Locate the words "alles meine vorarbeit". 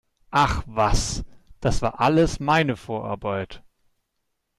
1.99-3.61